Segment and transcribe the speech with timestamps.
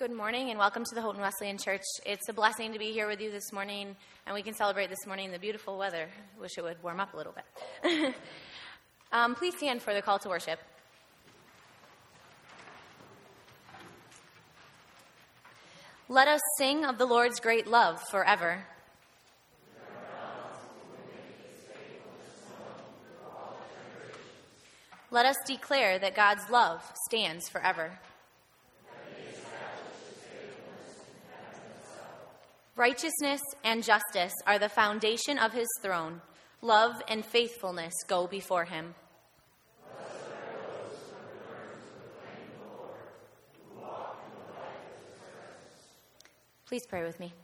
[0.00, 1.82] Good morning and welcome to the Houghton Wesleyan Church.
[2.06, 3.94] It's a blessing to be here with you this morning,
[4.24, 6.08] and we can celebrate this morning in the beautiful weather.
[6.40, 8.14] Wish it would warm up a little bit.
[9.12, 10.58] um, please stand for the call to worship.
[16.08, 18.64] Let us sing of the Lord's great love forever.
[25.10, 27.98] Let us declare that God's love stands forever.
[32.80, 36.22] Righteousness and justice are the foundation of his throne.
[36.62, 38.94] Love and faithfulness go before him.
[46.64, 47.34] Please pray with me.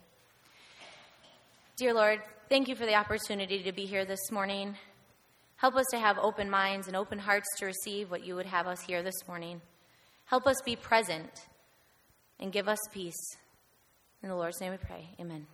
[1.75, 2.19] Dear Lord,
[2.49, 4.75] thank you for the opportunity to be here this morning.
[5.57, 8.65] Help us to have open minds and open hearts to receive what you would have
[8.65, 9.61] us hear this morning.
[10.25, 11.29] Help us be present
[12.39, 13.37] and give us peace.
[14.27, 15.07] In the Lord's name we pray.
[15.21, 15.47] Amen.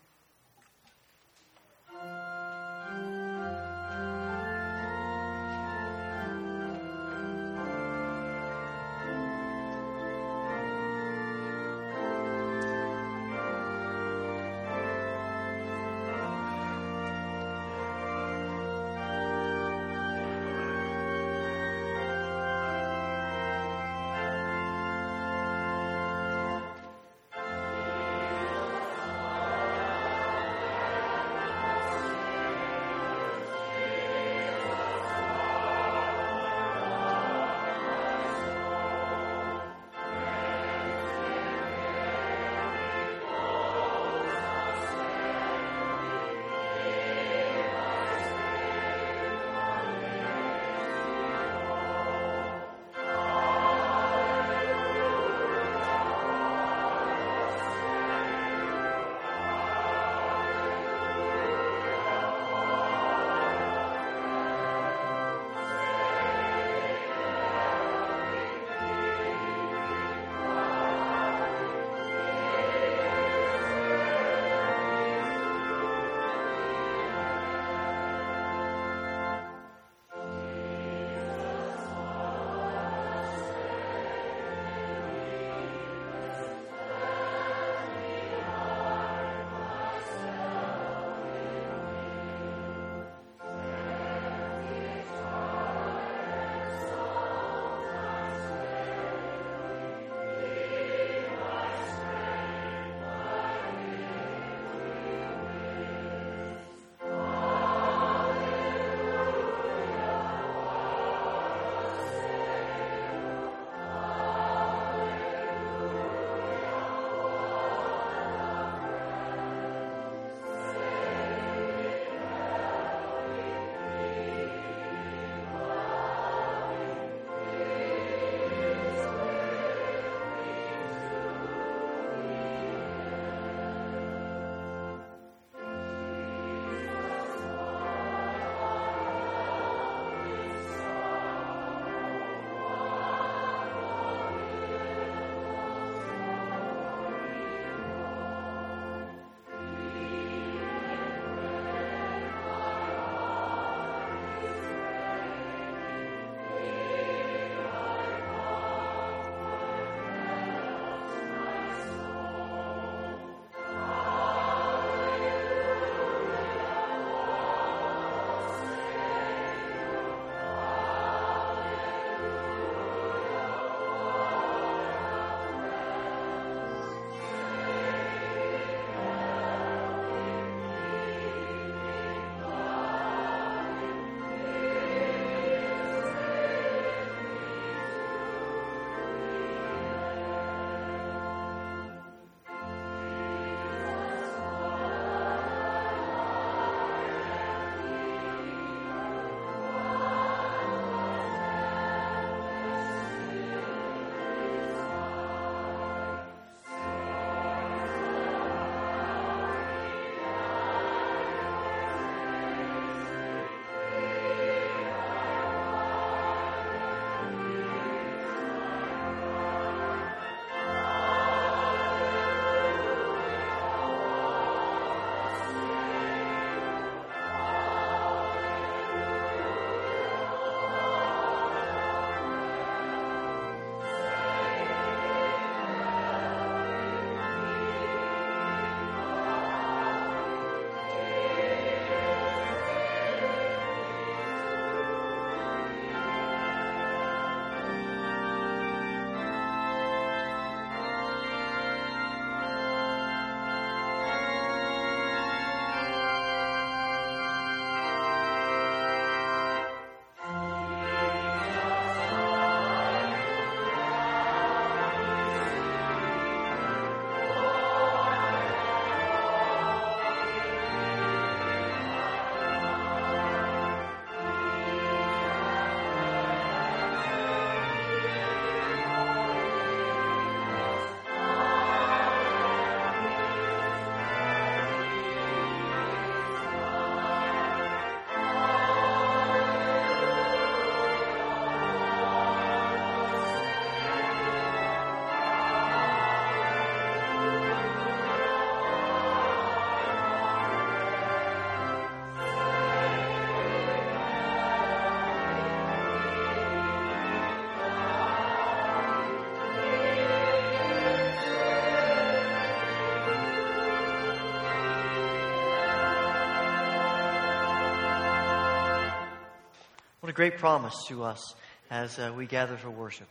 [320.13, 321.33] A great promise to us
[321.71, 323.07] as uh, we gather for worship.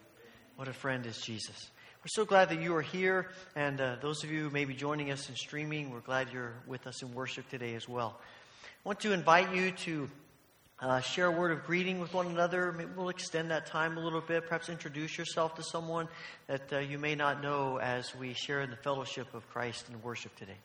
[0.55, 1.69] What a friend is Jesus.
[2.01, 4.75] We're so glad that you are here, and uh, those of you who may be
[4.75, 8.21] joining us in streaming, we're glad you're with us in worship today as well.
[8.63, 10.11] I want to invite you to
[10.79, 12.71] uh, share a word of greeting with one another.
[12.71, 14.47] Maybe we'll extend that time a little bit.
[14.47, 16.07] Perhaps introduce yourself to someone
[16.47, 20.01] that uh, you may not know as we share in the fellowship of Christ and
[20.05, 20.59] worship today.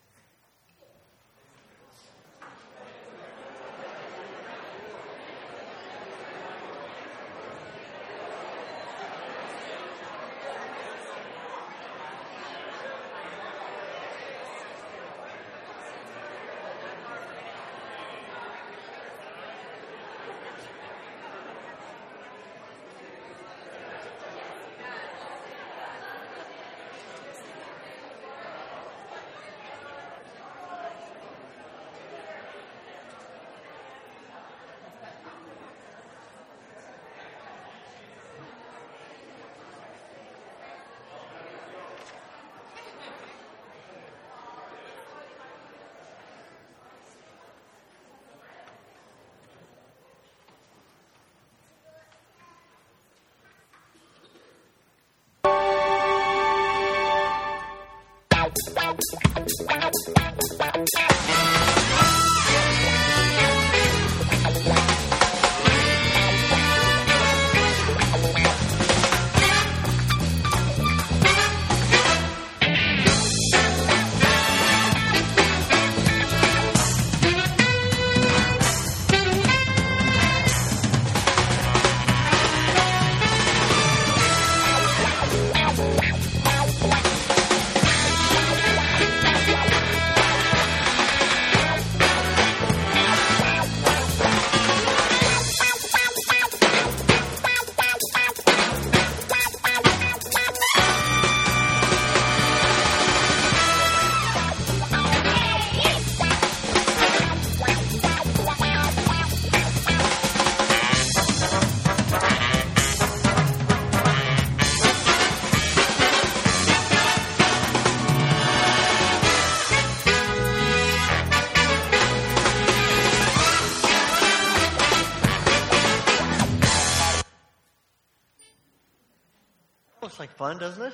[130.25, 130.93] Fun, doesn't it?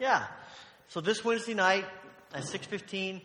[0.00, 0.26] Yeah.
[0.88, 1.84] So this Wednesday night
[2.34, 3.20] at 6:15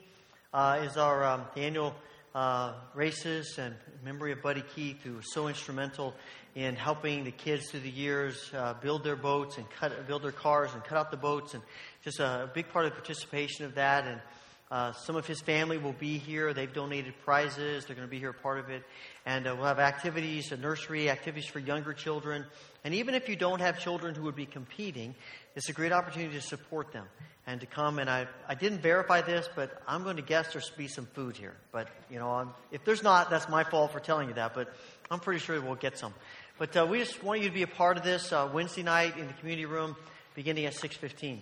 [0.53, 1.95] uh, is our um, annual
[2.35, 3.73] uh, races and
[4.03, 6.13] memory of Buddy Keith, who was so instrumental
[6.53, 10.31] in helping the kids through the years uh, build their boats and cut, build their
[10.31, 11.63] cars and cut out the boats, and
[12.03, 14.05] just a big part of the participation of that.
[14.05, 14.21] And
[14.69, 16.53] uh, some of his family will be here.
[16.53, 17.85] They've donated prizes.
[17.85, 18.83] They're going to be here, part of it.
[19.25, 22.45] And uh, we'll have activities, a nursery, activities for younger children.
[22.83, 25.15] And even if you don't have children who would be competing,
[25.55, 27.05] it's a great opportunity to support them
[27.45, 27.99] and to come.
[27.99, 31.35] And I, I didn't verify this, but I'm going to guess there's be some food
[31.35, 31.55] here.
[31.71, 34.53] But, you know, I'm, if there's not, that's my fault for telling you that.
[34.53, 34.73] But
[35.11, 36.13] I'm pretty sure we'll get some.
[36.57, 39.17] But uh, we just want you to be a part of this uh, Wednesday night
[39.17, 39.95] in the community room
[40.35, 41.37] beginning at 6.15.
[41.37, 41.39] A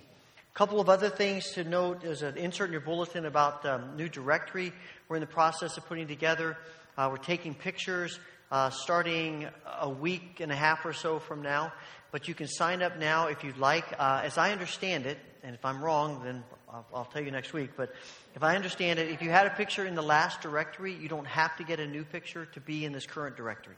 [0.54, 2.02] couple of other things to note.
[2.02, 4.74] There's an insert in your bulletin about um, new directory
[5.08, 6.58] we're in the process of putting together.
[6.98, 8.20] Uh, we're taking pictures
[8.52, 9.48] uh, starting
[9.82, 11.72] a week and a half or so from now.
[12.12, 13.86] But you can sign up now if you'd like.
[14.00, 17.54] Uh, as I understand it, and if I'm wrong, then I'll, I'll, tell you next
[17.54, 17.72] week.
[17.76, 17.94] But
[18.36, 21.28] if I understand it, if you had a picture in the last directory, you don't
[21.28, 23.76] have to get a new picture to be in this current directory.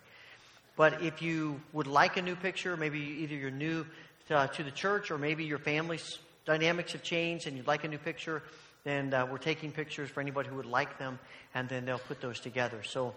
[0.75, 3.85] But if you would like a new picture, maybe either you're new
[4.27, 7.83] to, uh, to the church or maybe your family's dynamics have changed and you'd like
[7.83, 8.43] a new picture,
[8.83, 11.19] then uh, we're taking pictures for anybody who would like them,
[11.53, 12.81] and then they'll put those together.
[12.83, 13.13] So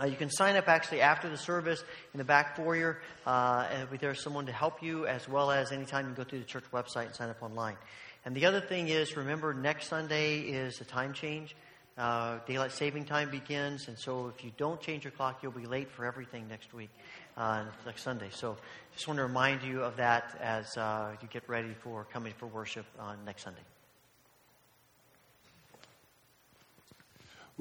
[0.00, 1.82] uh, you can sign up actually after the service
[2.14, 3.00] in the back foyer.
[3.26, 3.66] Uh,
[4.00, 7.06] there's someone to help you, as well as anytime you go through the church website
[7.06, 7.76] and sign up online.
[8.24, 11.54] And the other thing is, remember, next Sunday is a time change.
[11.98, 15.66] Uh, daylight saving time begins, and so if you don't change your clock, you'll be
[15.66, 16.88] late for everything next week,
[17.36, 18.28] uh, next Sunday.
[18.30, 18.56] So
[18.94, 22.46] just want to remind you of that as uh, you get ready for coming for
[22.46, 23.60] worship on next Sunday.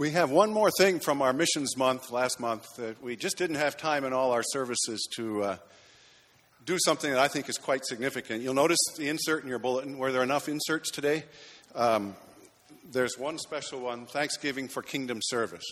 [0.02, 3.58] We have one more thing from our missions month last month that we just didn't
[3.58, 5.58] have time in all our services to uh,
[6.66, 8.42] do something that I think is quite significant.
[8.42, 10.00] You'll notice the insert in your bulletin.
[10.00, 11.26] Were there enough inserts today?
[11.76, 12.16] Um,
[12.92, 15.66] there's one special one Thanksgiving for Kingdom Service.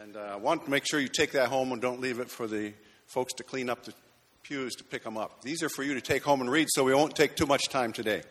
[0.00, 2.30] And uh, I want to make sure you take that home and don't leave it
[2.30, 2.72] for the
[3.06, 3.92] folks to clean up the
[4.44, 5.42] pews to pick them up.
[5.42, 7.64] These are for you to take home and read, so we won't take too much
[7.68, 8.22] time today.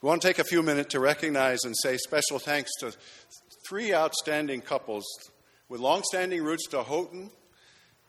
[0.00, 2.92] We want to take a few minutes to recognize and say special thanks to
[3.72, 5.02] three outstanding couples
[5.70, 7.30] with long-standing roots to Houghton,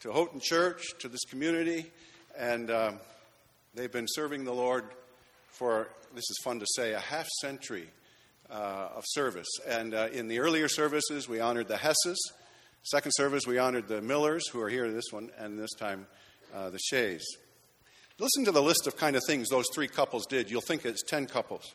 [0.01, 1.89] to Houghton Church, to this community,
[2.37, 2.99] and um,
[3.73, 4.83] they've been serving the Lord
[5.47, 7.87] for, this is fun to say, a half century
[8.51, 9.47] uh, of service.
[9.65, 12.19] And uh, in the earlier services, we honored the Hesses.
[12.81, 16.07] Second service, we honored the Millers, who are here this one, and this time
[16.53, 17.23] uh, the Shays.
[18.19, 20.51] Listen to the list of kind of things those three couples did.
[20.51, 21.73] You'll think it's 10 couples.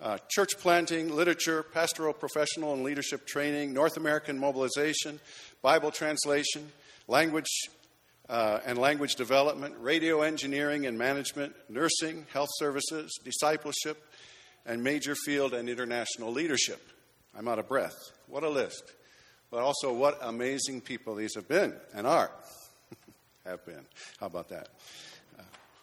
[0.00, 5.18] Uh, church planting, literature, pastoral, professional, and leadership training, North American mobilization,
[5.62, 6.70] Bible translation,
[7.08, 7.48] language
[8.28, 14.02] uh, and language development, radio engineering and management, nursing, health services, discipleship,
[14.66, 16.80] and major field and international leadership.
[17.36, 17.96] I'm out of breath.
[18.26, 18.82] What a list.
[19.50, 22.30] But also, what amazing people these have been and are.
[23.44, 23.86] have been.
[24.18, 24.68] How about that?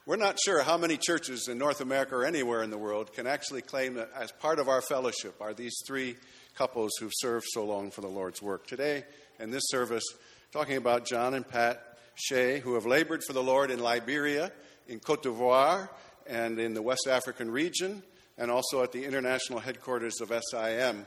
[0.05, 3.25] We're not sure how many churches in North America or anywhere in the world can
[3.25, 6.17] actually claim that as part of our fellowship are these three
[6.55, 8.67] couples who've served so long for the Lord's work.
[8.67, 9.05] Today,
[9.39, 10.03] in this service,
[10.51, 14.51] talking about John and Pat Shea, who have labored for the Lord in Liberia,
[14.89, 15.87] in Cote d'Ivoire,
[16.27, 18.03] and in the West African region,
[18.37, 21.05] and also at the international headquarters of SIM,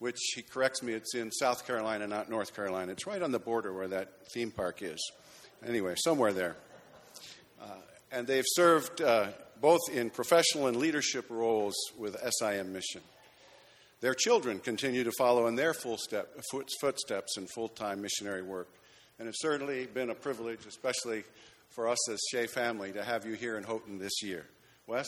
[0.00, 2.90] which he corrects me, it's in South Carolina, not North Carolina.
[2.90, 5.12] It's right on the border where that theme park is.
[5.64, 6.56] Anyway, somewhere there.
[7.62, 7.66] Uh,
[8.12, 9.28] and they've served uh,
[9.60, 13.00] both in professional and leadership roles with SIM Mission.
[14.00, 16.28] Their children continue to follow in their full step,
[16.80, 18.68] footsteps in full time missionary work.
[19.18, 21.24] And it's certainly been a privilege, especially
[21.70, 24.44] for us as Shea family, to have you here in Houghton this year.
[24.86, 25.06] Wes?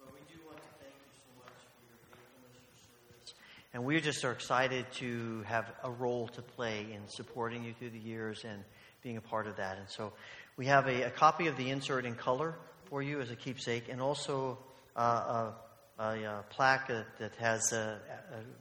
[0.00, 3.34] We do want to thank you so much for your being used for service.
[3.72, 7.90] And we just are excited to have a role to play in supporting you through
[7.90, 8.62] the years and
[9.02, 9.78] being a part of that.
[9.78, 10.12] And so
[10.56, 13.88] we have a, a copy of the insert in color for you as a keepsake,
[13.88, 14.58] and also
[14.96, 15.54] uh, a,
[16.02, 17.98] a, a, plaque that has a,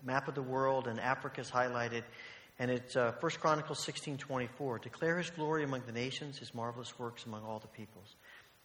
[0.04, 2.04] map of the world, and Africa is highlighted.
[2.60, 4.84] And it's uh, 1 Chronicles 16.24.
[4.84, 8.15] Declare his glory among the nations, his marvelous works among all the peoples.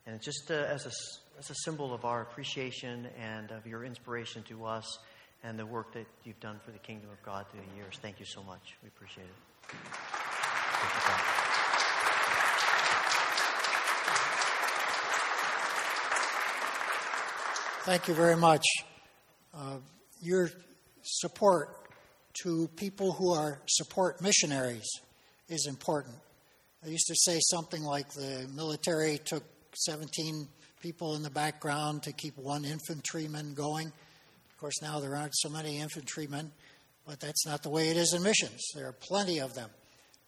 [0.05, 0.93] And it's just uh, as, a,
[1.39, 4.99] as a symbol of our appreciation and of your inspiration to us
[5.43, 7.99] and the work that you've done for the kingdom of God through the years.
[8.01, 8.77] Thank you so much.
[8.83, 9.77] We appreciate it.
[17.87, 18.65] Thank you very much.
[19.55, 19.77] Uh,
[20.21, 20.51] your
[21.03, 21.69] support
[22.43, 24.89] to people who are support missionaries
[25.49, 26.17] is important.
[26.85, 29.45] I used to say something like the military took
[29.85, 30.49] 17
[30.81, 33.87] people in the background to keep one infantryman going.
[33.87, 36.51] Of course, now there aren't so many infantrymen,
[37.07, 38.67] but that's not the way it is in missions.
[38.75, 39.71] There are plenty of them,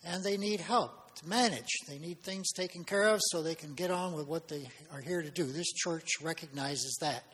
[0.05, 1.81] and they need help to manage.
[1.88, 5.01] They need things taken care of so they can get on with what they are
[5.01, 5.42] here to do.
[5.42, 7.25] This church recognizes that.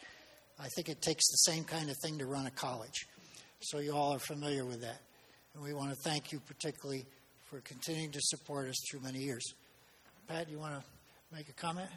[0.58, 3.06] I think it takes the same kind of thing to run a college.
[3.60, 5.00] So you all are familiar with that.
[5.54, 7.06] And we want to thank you particularly
[7.50, 9.54] for continuing to support us through many years.
[10.28, 11.88] Pat, you want to make a comment?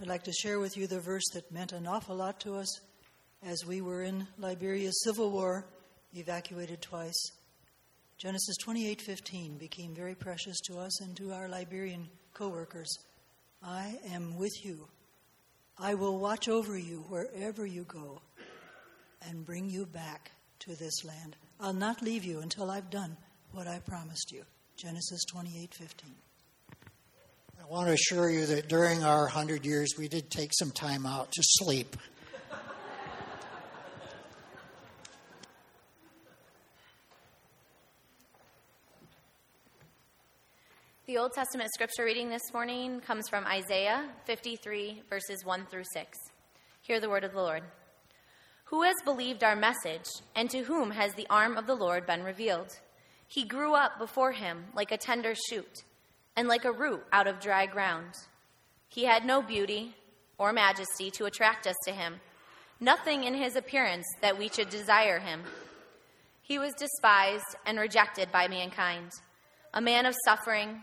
[0.00, 2.80] I'd like to share with you the verse that meant an awful lot to us
[3.42, 5.66] as we were in Liberia's civil war,
[6.14, 7.32] evacuated twice.
[8.18, 12.98] Genesis 28:15 became very precious to us and to our Liberian co-workers.
[13.62, 14.88] I am with you.
[15.82, 18.20] I will watch over you wherever you go
[19.26, 21.36] and bring you back to this land.
[21.58, 23.16] I'll not leave you until I've done
[23.52, 24.44] what I promised you.
[24.76, 26.14] Genesis 28:15.
[27.58, 31.06] I want to assure you that during our 100 years we did take some time
[31.06, 31.96] out to sleep.
[41.10, 46.16] The Old Testament scripture reading this morning comes from Isaiah 53, verses 1 through 6.
[46.82, 47.64] Hear the word of the Lord.
[48.66, 52.22] Who has believed our message, and to whom has the arm of the Lord been
[52.22, 52.78] revealed?
[53.26, 55.82] He grew up before him like a tender shoot,
[56.36, 58.14] and like a root out of dry ground.
[58.88, 59.96] He had no beauty
[60.38, 62.20] or majesty to attract us to him,
[62.78, 65.42] nothing in his appearance that we should desire him.
[66.40, 69.10] He was despised and rejected by mankind,
[69.74, 70.82] a man of suffering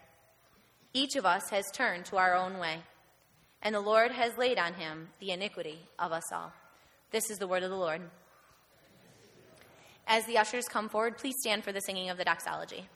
[0.93, 2.81] Each of us has turned to our own way
[3.61, 6.51] and the Lord has laid on him the iniquity of us all.
[7.11, 8.01] This is the word of the Lord.
[10.07, 12.87] As the ushers come forward, please stand for the singing of the doxology.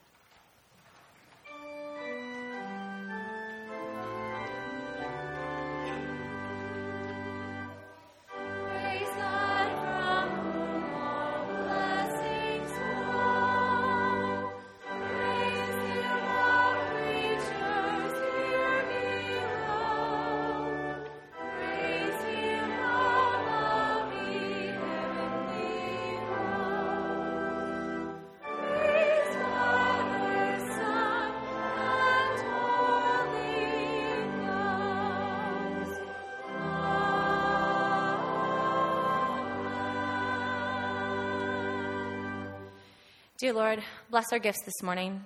[43.38, 45.22] Dear Lord, bless our gifts this morning.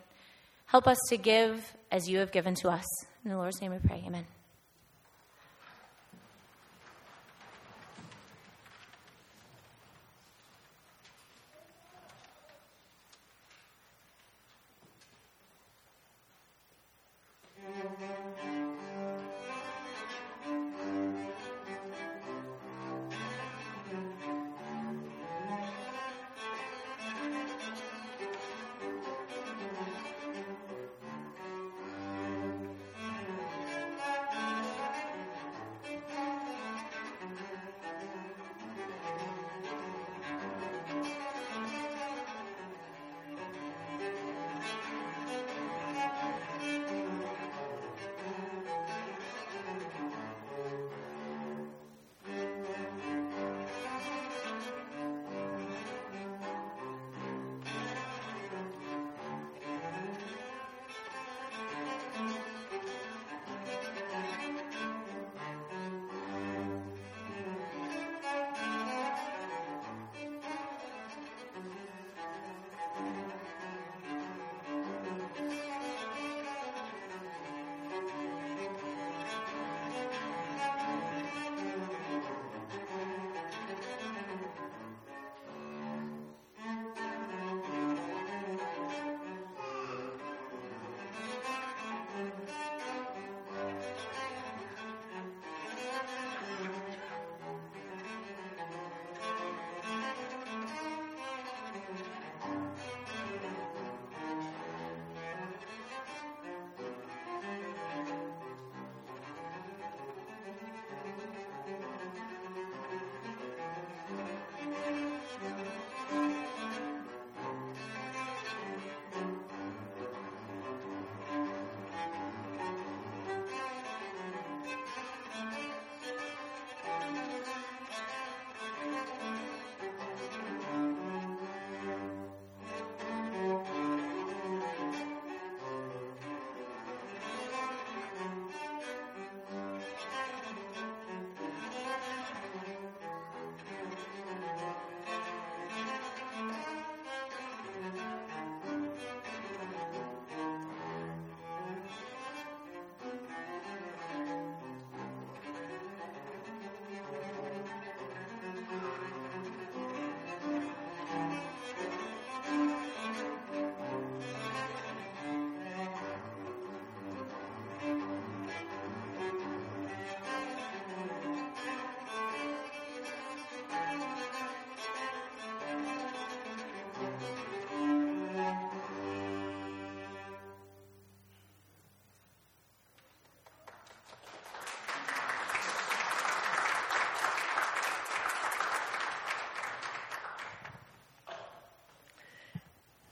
[0.66, 2.84] Help us to give as you have given to us.
[3.24, 4.02] In the Lord's name we pray.
[4.04, 4.26] Amen.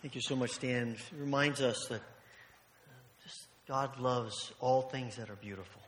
[0.09, 0.93] Thank you so much, Dan.
[0.93, 5.83] It reminds us that uh, just God loves all things that are beautiful,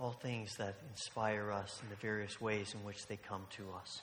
[0.00, 4.02] all things that inspire us in the various ways in which they come to us.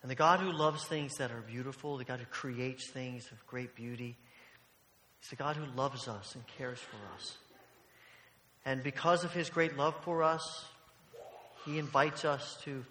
[0.00, 3.46] And the God who loves things that are beautiful, the God who creates things of
[3.46, 4.16] great beauty,
[5.22, 7.36] is the God who loves us and cares for us.
[8.64, 10.64] And because of his great love for us,
[11.66, 12.86] he invites us to,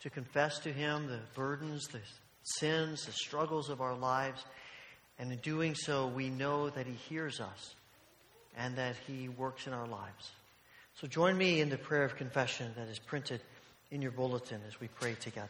[0.00, 2.00] to confess to him the burdens, the
[2.46, 4.44] sins, the struggles of our lives.
[5.18, 7.74] And in doing so, we know that He hears us
[8.56, 10.30] and that He works in our lives.
[11.00, 13.40] So join me in the prayer of confession that is printed
[13.90, 15.48] in your bulletin as we pray together.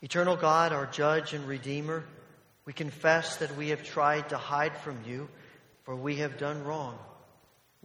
[0.00, 2.04] Eternal God, our judge and redeemer,
[2.64, 5.28] we confess that we have tried to hide from you,
[5.84, 6.98] for we have done wrong.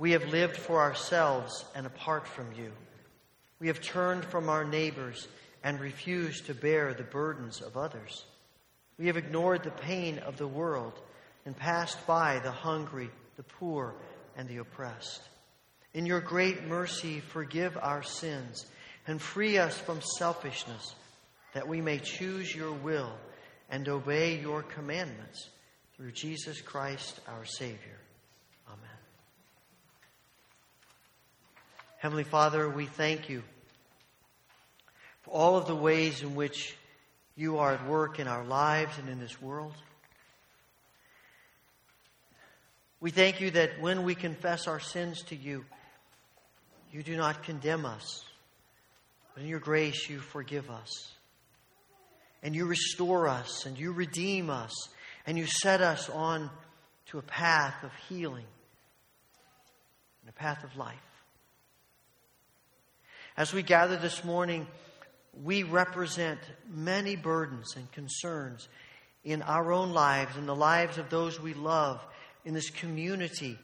[0.03, 2.73] We have lived for ourselves and apart from you.
[3.61, 5.29] We have turned from our neighbors
[5.63, 8.25] and refused to bear the burdens of others.
[8.99, 10.91] We have ignored the pain of the world
[11.45, 13.95] and passed by the hungry, the poor,
[14.35, 15.21] and the oppressed.
[15.93, 18.65] In your great mercy, forgive our sins
[19.07, 20.95] and free us from selfishness,
[21.53, 23.13] that we may choose your will
[23.69, 25.47] and obey your commandments
[25.95, 27.92] through Jesus Christ our Savior.
[32.03, 33.43] Heavenly Father, we thank you
[35.21, 36.75] for all of the ways in which
[37.37, 39.73] you are at work in our lives and in this world.
[42.99, 45.63] We thank you that when we confess our sins to you,
[46.91, 48.25] you do not condemn us,
[49.33, 51.13] But in your grace, you forgive us.
[52.43, 54.89] And you restore us, and you redeem us,
[55.25, 56.49] and you set us on
[57.05, 58.47] to a path of healing
[60.19, 61.12] and a path of life.
[63.35, 64.67] As we gather this morning,
[65.43, 68.67] we represent many burdens and concerns
[69.23, 71.99] in our own lives, in the lives of those we love,
[72.45, 73.57] in this community,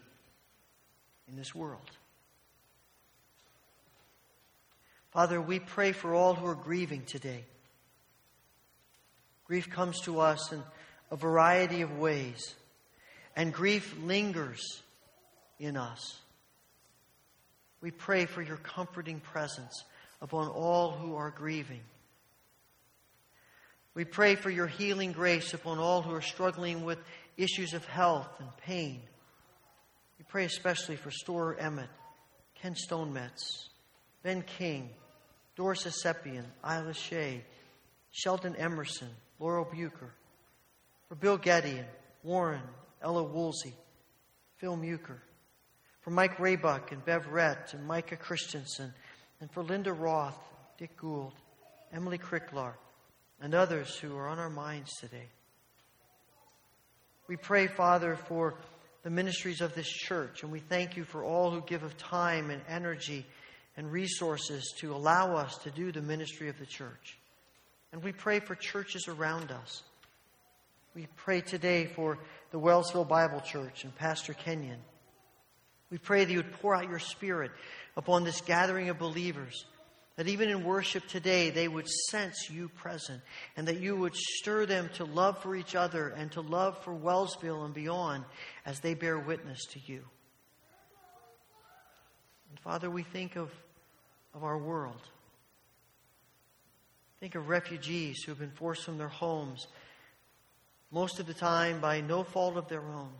[1.27, 1.91] in this world.
[5.12, 7.43] Father, we pray for all who are grieving today.
[9.45, 10.63] Grief comes to us in
[11.12, 12.55] a variety of ways,
[13.36, 14.82] and grief lingers
[15.60, 16.19] in us.
[17.81, 19.83] We pray for your comforting presence
[20.21, 21.81] upon all who are grieving.
[23.93, 26.99] We pray for your healing grace upon all who are struggling with
[27.37, 29.01] issues of health and pain.
[30.17, 31.89] We pray especially for Storer Emmett,
[32.55, 33.69] Ken Stonemetz,
[34.21, 34.89] Ben King,
[35.55, 37.43] Doris Esepian, Isla Shea,
[38.11, 40.13] Sheldon Emerson, Laurel Bucher,
[41.07, 41.85] for Bill and
[42.23, 42.61] Warren,
[43.01, 43.73] Ella Woolsey,
[44.57, 45.19] Phil Muker,
[46.10, 48.91] for Mike Raybuck and Bev Rett and Micah Christensen,
[49.41, 50.39] and for Linda Roth,
[50.80, 51.34] Dick Gould,
[51.93, 52.74] Emily Cricklar,
[53.39, 55.28] and others who are on our minds today.
[57.28, 58.56] We pray, Father, for
[59.04, 62.50] the ministries of this church, and we thank you for all who give of time
[62.50, 63.24] and energy
[63.78, 67.19] and resources to allow us to do the ministry of the church.
[67.93, 69.84] And we pray for churches around us.
[70.95, 72.17] We pray today for
[72.50, 74.80] the Wellsville Bible Church and Pastor Kenyon.
[75.89, 77.52] We pray that you would pour out your Spirit
[77.97, 79.65] upon this gathering of believers,
[80.15, 83.21] that even in worship today they would sense you present,
[83.58, 86.93] and that you would stir them to love for each other and to love for
[86.93, 88.23] Wellsville and beyond
[88.65, 90.04] as they bear witness to you.
[92.49, 93.52] And Father, we think of
[94.34, 95.02] of our world.
[97.19, 99.67] Think of refugees who have been forced from their homes,
[100.91, 103.12] most of the time by no fault of their own,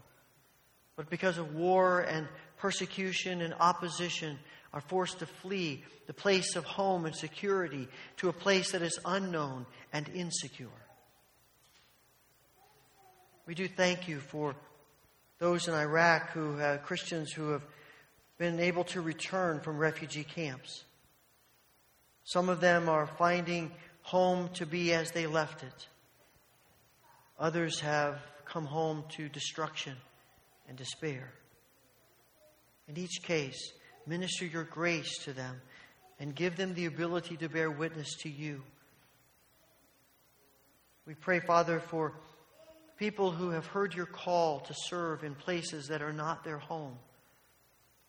[0.95, 2.27] but because of war and
[2.59, 4.37] persecution and opposition
[4.73, 8.99] are forced to flee the place of home and security to a place that is
[9.05, 10.67] unknown and insecure.
[13.47, 14.55] We do thank you for
[15.39, 17.63] those in Iraq who have Christians who have
[18.37, 20.83] been able to return from refugee camps.
[22.25, 23.71] Some of them are finding
[24.03, 25.87] home to be as they left it.
[27.39, 29.95] Others have come home to destruction
[30.67, 31.31] and despair.
[32.89, 33.71] In each case,
[34.08, 35.62] minister your grace to them
[36.19, 38.63] and give them the ability to bear witness to you.
[41.06, 42.13] We pray, Father, for
[42.97, 46.97] people who have heard your call to serve in places that are not their home.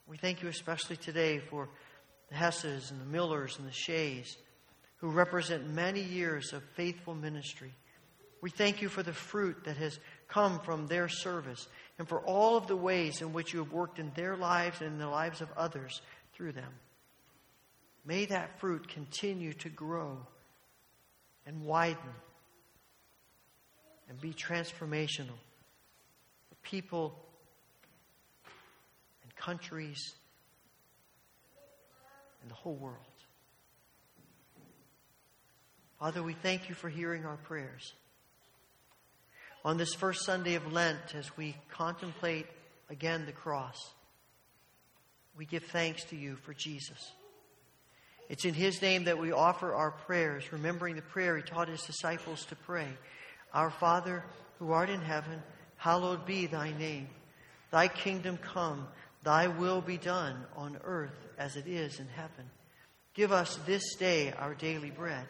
[0.07, 1.69] We thank you especially today for
[2.31, 4.37] the Hesses and the Millers and the Shays,
[4.97, 7.73] who represent many years of faithful ministry.
[8.40, 11.69] We thank you for the fruit that has come from their service
[12.00, 14.92] and for all of the ways in which you have worked in their lives and
[14.92, 16.00] in the lives of others
[16.32, 16.72] through them.
[18.06, 20.16] May that fruit continue to grow
[21.44, 21.98] and widen
[24.08, 25.36] and be transformational
[26.48, 27.14] for people
[29.22, 30.14] and countries
[32.40, 32.96] and the whole world.
[35.98, 37.92] Father, we thank you for hearing our prayers.
[39.62, 42.46] On this first Sunday of Lent, as we contemplate
[42.88, 43.90] again the cross,
[45.37, 47.12] we give thanks to you for Jesus.
[48.31, 51.83] It's in his name that we offer our prayers, remembering the prayer he taught his
[51.83, 52.88] disciples to pray
[53.53, 54.25] Our Father,
[54.59, 55.42] who art in heaven,
[55.77, 57.09] hallowed be thy name.
[57.70, 58.88] Thy kingdom come,
[59.25, 62.49] thy will be done on earth as it is in heaven.
[63.12, 65.27] Give us this day our daily bread,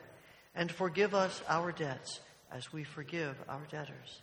[0.55, 2.21] and forgive us our debts
[2.53, 4.23] as we forgive our debtors.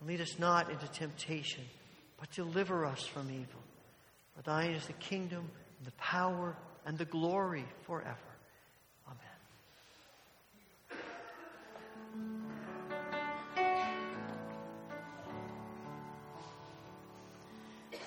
[0.00, 1.64] And lead us not into temptation,
[2.18, 3.62] but deliver us from evil.
[4.36, 6.56] For thine is the kingdom, and the power,
[6.86, 8.16] and the glory forever.
[9.06, 9.18] Amen.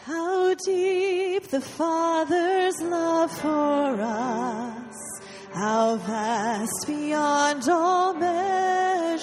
[0.06, 5.22] How deep the Father's love for us,
[5.54, 8.73] how vast beyond all measure,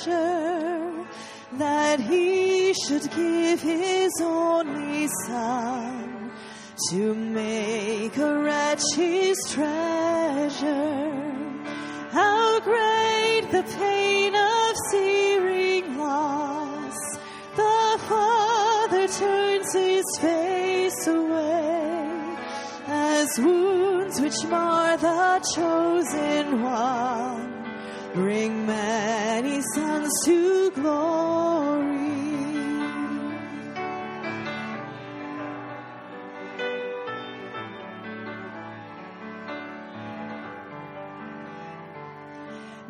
[0.07, 6.31] that He should give His only Son
[6.91, 11.11] to make a wretch His treasure.
[12.11, 16.99] How great the pain of searing loss,
[17.57, 22.37] the Father turns His face away
[22.87, 27.50] as wounds which mar the chosen one,
[28.15, 32.11] bring many sons to glory.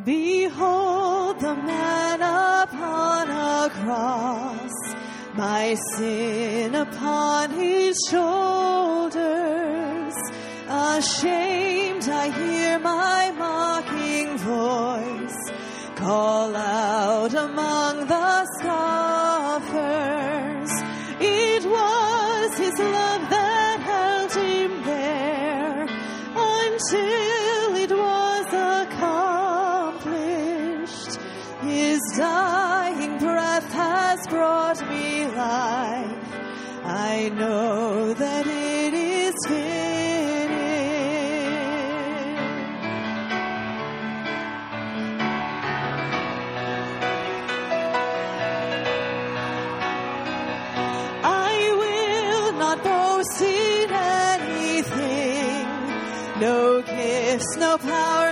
[0.04, 4.72] Behold the man upon a cross,
[5.34, 9.99] my sin upon his shoulders.
[10.82, 15.36] Ashamed, I hear my mocking voice
[15.94, 19.60] call out among the scoffers.
[21.20, 25.86] It was his love that held him there
[26.56, 28.46] until it was
[28.80, 31.20] accomplished.
[31.60, 36.16] His dying breath has brought me life.
[36.82, 38.39] I know that
[57.78, 58.29] power,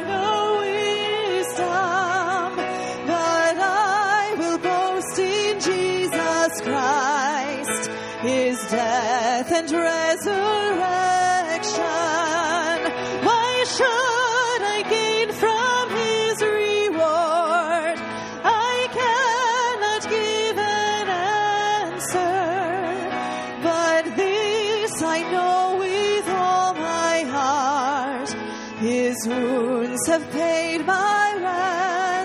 [30.09, 31.35] have paid my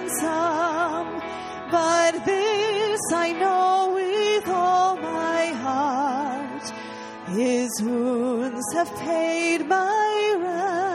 [0.07, 1.21] ransom,
[1.69, 6.71] but this I know with all my heart.
[7.35, 10.93] His wounds have paid my ransom.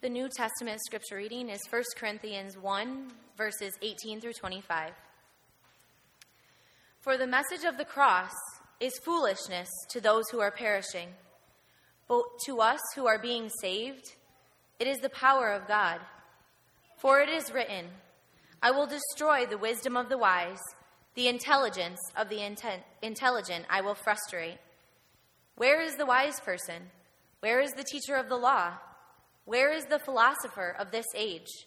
[0.00, 4.92] The New Testament scripture reading is 1 Corinthians 1, verses 18 through 25.
[7.00, 8.32] For the message of the cross
[8.80, 11.08] is foolishness to those who are perishing,
[12.08, 14.14] but to us who are being saved,
[14.78, 16.00] it is the power of God.
[16.98, 17.86] For it is written,
[18.62, 20.62] I will destroy the wisdom of the wise,
[21.14, 22.42] the intelligence of the
[23.02, 24.58] intelligent I will frustrate.
[25.56, 26.90] Where is the wise person?
[27.40, 28.74] Where is the teacher of the law?
[29.44, 31.66] Where is the philosopher of this age?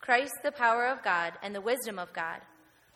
[0.00, 2.40] Christ the power of God and the wisdom of God.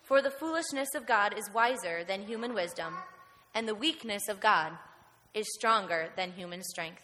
[0.03, 2.95] For the foolishness of God is wiser than human wisdom,
[3.55, 4.73] and the weakness of God
[5.33, 7.03] is stronger than human strength.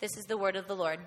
[0.00, 1.00] This is the word of the Lord.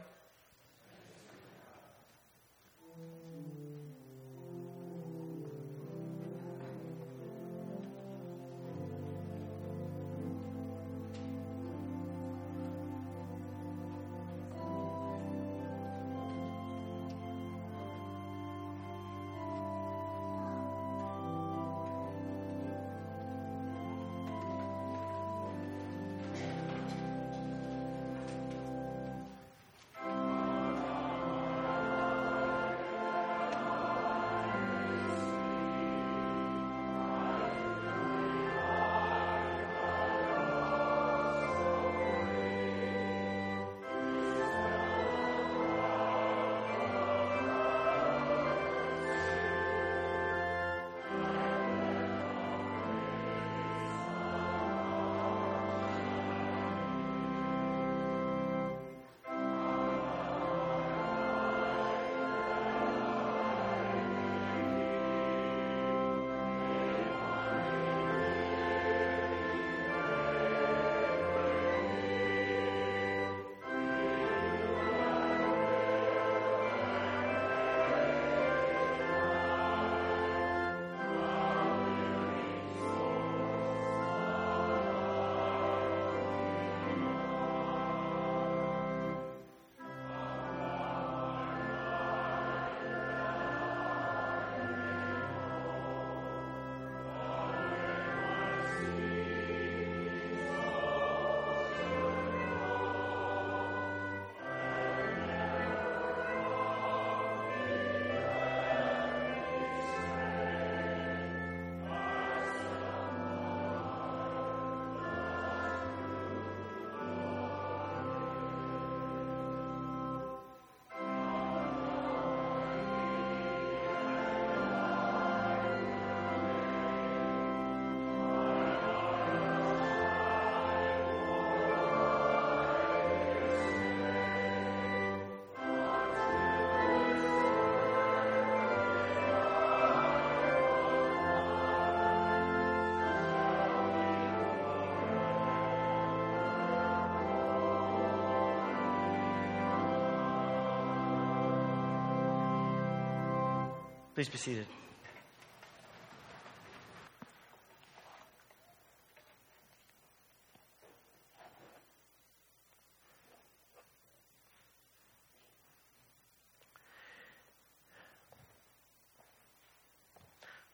[154.18, 154.66] Please be seated.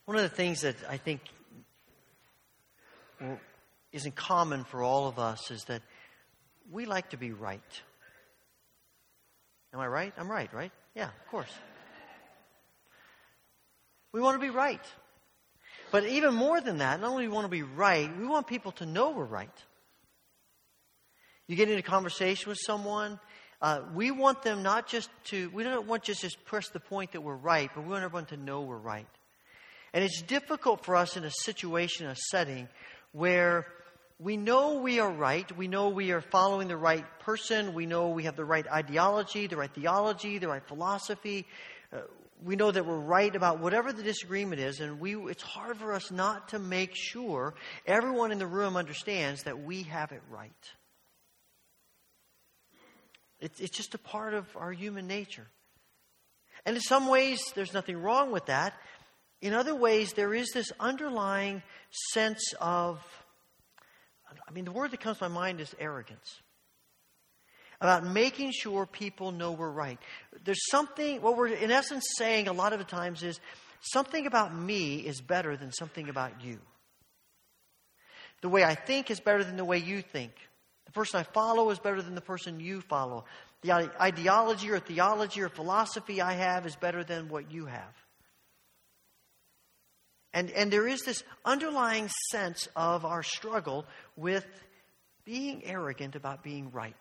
[0.06, 1.20] One of the things that I think
[3.91, 5.82] isn't common for all of us is that
[6.72, 7.60] we like to be right.
[9.74, 10.14] Am I right?
[10.18, 10.72] I'm right, right?
[10.96, 11.52] Yeah, of course.
[14.24, 14.80] Want to be right.
[15.92, 18.48] But even more than that, not only do we want to be right, we want
[18.48, 19.50] people to know we're right.
[21.50, 23.20] You get into conversation with someone,
[23.62, 27.12] uh, we want them not just to, we don't want just to press the point
[27.12, 29.10] that we're right, but we want everyone to know we're right.
[29.94, 32.70] And it's difficult for us in a situation, a setting,
[33.12, 33.68] where
[34.20, 35.52] we know we are right.
[35.58, 37.74] We know we are following the right person.
[37.74, 41.46] We know we have the right ideology, the right theology, the right philosophy.
[41.92, 42.04] Uh,
[42.42, 45.94] we know that we're right about whatever the disagreement is, and we, it's hard for
[45.94, 47.54] us not to make sure
[47.86, 50.52] everyone in the room understands that we have it right.
[53.40, 55.48] It's, it's just a part of our human nature.
[56.66, 58.74] And in some ways, there's nothing wrong with that.
[59.42, 61.62] In other ways, there is this underlying
[62.14, 63.02] sense of,
[64.48, 66.40] I mean, the word that comes to my mind is arrogance.
[67.84, 70.00] About making sure people know we're right.
[70.46, 73.42] There's something, what we're in essence saying a lot of the times is
[73.82, 76.60] something about me is better than something about you.
[78.42, 80.32] The way I think is better than the way you think.
[80.86, 83.26] The person I follow is better than the person you follow.
[83.64, 87.94] The ideology or theology or philosophy I have is better than what you have.
[90.34, 94.46] And, and there is this underlying sense of our struggle with
[95.26, 96.96] being arrogant about being right.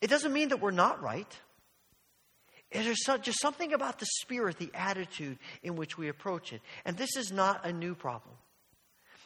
[0.00, 1.32] It doesn't mean that we're not right.
[2.70, 6.60] There's just something about the spirit, the attitude in which we approach it.
[6.84, 8.34] And this is not a new problem.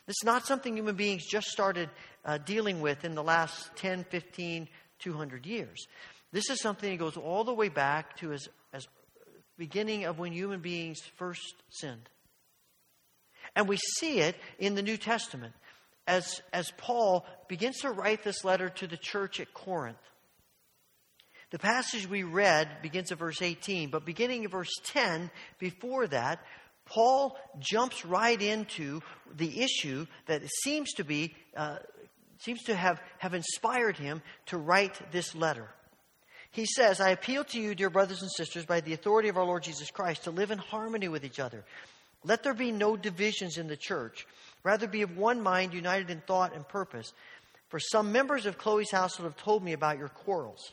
[0.07, 1.89] This is not something human beings just started
[2.25, 4.69] uh, dealing with in the last 10, 15,
[4.99, 5.87] 200 years.
[6.33, 8.87] This is something that goes all the way back to as, as
[9.59, 12.09] beginning of when human beings first sinned.
[13.55, 15.55] And we see it in the New Testament
[16.07, 19.99] as, as Paul begins to write this letter to the church at Corinth.
[21.53, 26.41] The passage we read begins at verse 18, but beginning at verse 10, before that,
[26.87, 29.03] Paul jumps right into
[29.37, 31.77] the issue that seems to be, uh,
[32.39, 35.69] seems to have, have inspired him to write this letter.
[36.53, 39.45] He says, I appeal to you, dear brothers and sisters, by the authority of our
[39.45, 41.67] Lord Jesus Christ, to live in harmony with each other.
[42.25, 44.27] Let there be no divisions in the church.
[44.65, 47.13] Rather, be of one mind, united in thought and purpose.
[47.69, 50.73] For some members of Chloe's household have told me about your quarrels.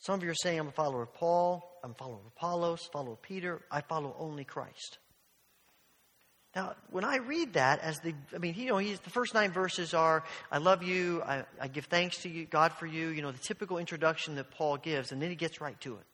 [0.00, 2.88] Some of you are saying, I'm a follower of Paul, I'm a follower of Apollos,
[2.90, 4.98] follower of Peter, I follow only Christ.
[6.56, 9.52] Now, when I read that, as the, I mean, you know, he's, the first nine
[9.52, 13.22] verses are, I love you, I, I give thanks to you, God for you, you
[13.22, 16.06] know, the typical introduction that Paul gives, and then he gets right to it.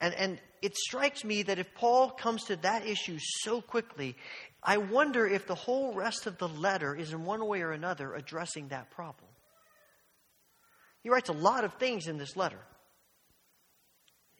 [0.00, 4.16] And, and it strikes me that if Paul comes to that issue so quickly,
[4.62, 8.14] I wonder if the whole rest of the letter is in one way or another
[8.14, 9.30] addressing that problem.
[11.04, 12.58] He writes a lot of things in this letter.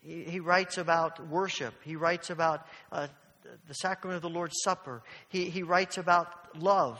[0.00, 1.74] He, he writes about worship.
[1.84, 3.08] He writes about uh,
[3.68, 5.02] the sacrament of the Lord's Supper.
[5.28, 6.26] He, he writes about
[6.58, 6.98] love,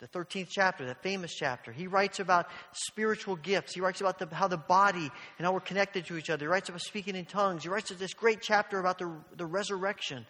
[0.00, 1.70] the 13th chapter, that famous chapter.
[1.70, 3.72] He writes about spiritual gifts.
[3.72, 5.08] He writes about the, how the body
[5.38, 6.46] and how we're connected to each other.
[6.46, 7.62] He writes about speaking in tongues.
[7.62, 10.26] He writes this great chapter about the, the resurrection.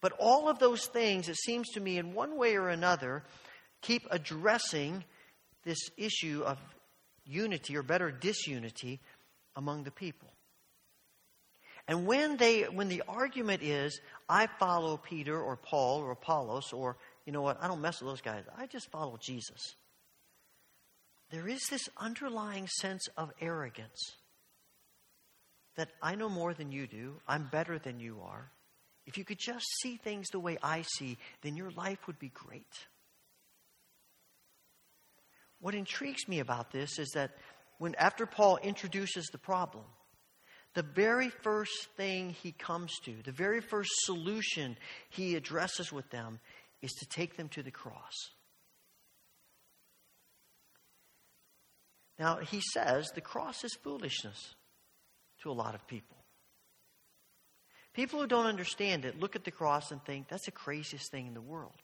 [0.00, 3.24] But all of those things, it seems to me, in one way or another,
[3.82, 5.02] keep addressing
[5.64, 6.58] this issue of
[7.24, 9.00] unity, or better, disunity
[9.56, 10.28] among the people.
[11.86, 16.96] And when they when the argument is I follow Peter or Paul or Apollos or
[17.26, 18.44] you know what, I don't mess with those guys.
[18.56, 19.76] I just follow Jesus.
[21.30, 24.16] There is this underlying sense of arrogance
[25.76, 27.14] that I know more than you do.
[27.26, 28.50] I'm better than you are.
[29.06, 32.30] If you could just see things the way I see, then your life would be
[32.32, 32.86] great.
[35.64, 37.30] What intrigues me about this is that
[37.78, 39.86] when after Paul introduces the problem,
[40.74, 44.76] the very first thing he comes to, the very first solution
[45.08, 46.38] he addresses with them
[46.82, 48.12] is to take them to the cross.
[52.18, 54.54] Now, he says the cross is foolishness
[55.44, 56.18] to a lot of people.
[57.94, 61.26] People who don't understand it look at the cross and think that's the craziest thing
[61.26, 61.80] in the world.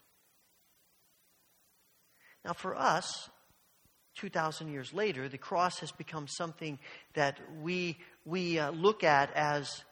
[2.45, 3.31] Now, for us,
[4.21, 6.79] 2,000 years later, the cross has become something
[7.14, 9.83] that we, we uh, look at as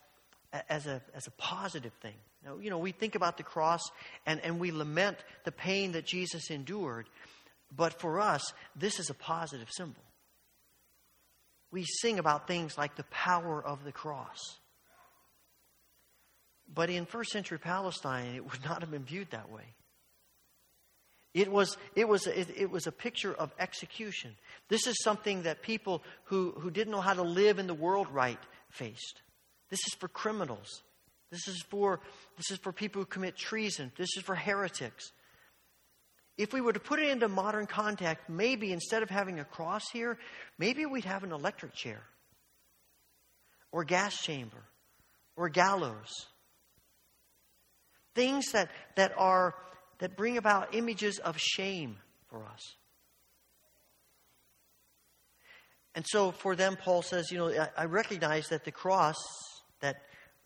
[0.69, 2.15] as a, as a positive thing.
[2.45, 3.83] Now, you know, we think about the cross
[4.27, 7.09] and, and we lament the pain that Jesus endured,
[7.75, 10.03] but for us, this is a positive symbol.
[11.71, 14.39] We sing about things like the power of the cross.
[16.73, 19.65] But in first century Palestine, it would not have been viewed that way.
[21.35, 24.35] It was, it, was, it, it, was a picture of execution.
[24.69, 28.09] This is something that people who, who didn't know how to live in the world
[28.11, 28.39] right
[28.71, 29.21] faced.
[29.71, 30.83] This is for criminals.
[31.31, 32.01] This is for,
[32.37, 33.93] this is for people who commit treason.
[33.99, 35.13] This is for heretics.
[36.39, 39.83] If we were to put it into modern context, maybe instead of having a cross
[39.93, 40.19] here,
[40.57, 42.01] maybe we'd have an electric chair,
[43.73, 44.65] or gas chamber,
[45.37, 46.27] or gallows.
[48.15, 49.55] Things that, that are
[49.99, 51.97] that bring about images of shame
[52.29, 52.77] for us.
[55.95, 59.17] And so for them, Paul says, you know, I, recognize that the cross
[59.81, 59.97] that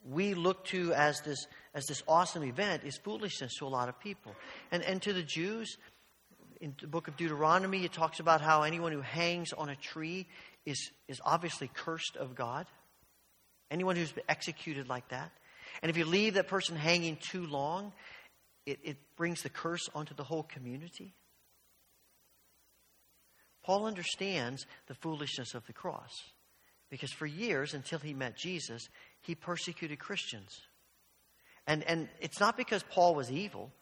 [0.05, 4.01] we look to as this as this awesome event is foolishness to a lot of
[4.01, 4.35] people.
[4.71, 5.77] And and to the Jews,
[6.63, 10.27] in the book of Deuteronomy, it talks about how anyone who hangs on a tree
[10.65, 12.67] is, is obviously cursed of God.
[13.71, 15.33] Anyone who's been executed like that.
[15.83, 17.93] And if you leave that person hanging too long,
[18.67, 21.15] it, it brings the curse onto the whole community.
[23.65, 26.11] Paul understands the foolishness of the cross
[26.91, 28.89] because for years, until he met Jesus,
[29.21, 30.61] he persecuted Christians.
[31.67, 33.73] And, and it's not because Paul was evil,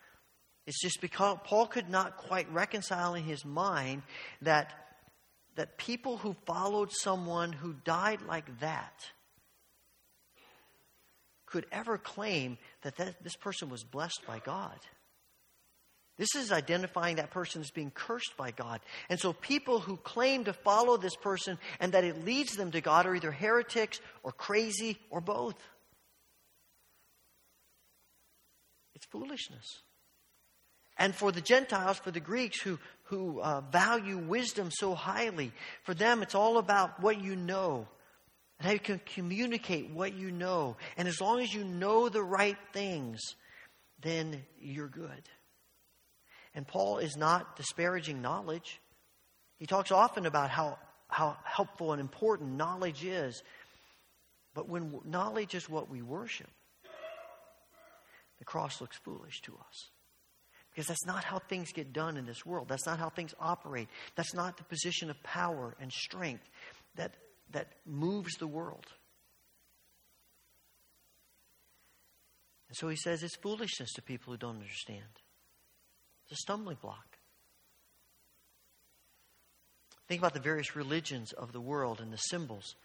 [0.66, 4.03] it's just because Paul could not quite reconcile in his mind
[4.43, 4.72] that,
[5.57, 8.93] that people who followed someone who died like that
[11.51, 14.78] could ever claim that, that this person was blessed by God.
[16.16, 18.80] This is identifying that person as being cursed by God.
[19.09, 22.80] And so people who claim to follow this person and that it leads them to
[22.82, 25.57] God are either heretics or crazy or both.
[28.94, 29.64] It's foolishness.
[30.98, 35.53] And for the Gentiles, for the Greeks who, who uh, value wisdom so highly,
[35.84, 37.88] for them it's all about what you know
[38.61, 40.76] and how you can communicate what you know.
[40.98, 43.18] And as long as you know the right things,
[44.02, 45.22] then you're good.
[46.54, 48.78] And Paul is not disparaging knowledge.
[49.58, 53.42] He talks often about how, how helpful and important knowledge is.
[54.52, 56.50] But when knowledge is what we worship,
[58.40, 59.88] the cross looks foolish to us.
[60.70, 62.68] Because that's not how things get done in this world.
[62.68, 63.88] That's not how things operate.
[64.16, 66.44] That's not the position of power and strength
[66.96, 67.14] that
[67.53, 68.86] that moves the world.
[72.68, 75.05] And so he says it's foolishness to people who don't understand.
[76.24, 77.18] It's a stumbling block.
[80.07, 82.76] Think about the various religions of the world and the symbols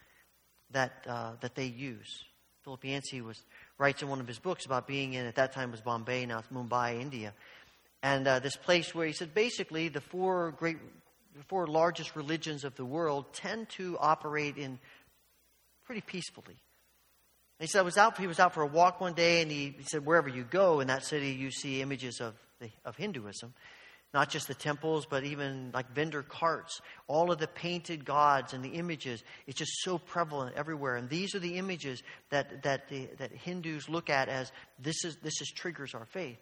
[0.71, 2.23] that, uh, that they use.
[2.63, 3.43] Philip Yancey was,
[3.77, 6.39] writes in one of his books about being in, at that time was Bombay, now
[6.39, 7.33] it's Mumbai, India.
[8.01, 10.77] And uh, this place where he said basically the four great
[11.43, 14.79] four largest religions of the world tend to operate in
[15.85, 16.55] pretty peacefully.
[17.59, 19.75] And he said, was out, he was out for a walk one day, and he,
[19.77, 23.53] he said, wherever you go in that city, you see images of, the, of Hinduism.
[24.13, 26.79] Not just the temples, but even like vendor carts.
[27.07, 29.21] All of the painted gods and the images.
[29.45, 30.95] It's just so prevalent everywhere.
[30.95, 35.17] And these are the images that, that, the, that Hindus look at as this is,
[35.17, 36.37] this is triggers our faith.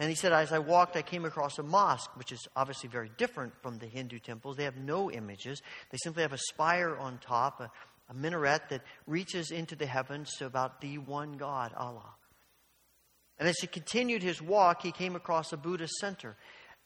[0.00, 3.10] And he said, as I walked, I came across a mosque, which is obviously very
[3.18, 4.56] different from the Hindu temples.
[4.56, 7.70] They have no images, they simply have a spire on top, a,
[8.08, 12.14] a minaret that reaches into the heavens to about the one God, Allah.
[13.38, 16.34] And as he continued his walk, he came across a Buddhist center.